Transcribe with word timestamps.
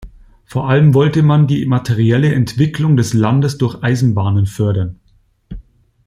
Vor 0.45 0.67
allem 0.67 0.95
wollte 0.95 1.21
man 1.21 1.45
die 1.45 1.67
materielle 1.67 2.33
Entwicklung 2.33 2.97
des 2.97 3.13
Landes 3.13 3.59
durch 3.59 3.83
Eisenbahnen 3.83 4.47
fördern. 4.47 4.99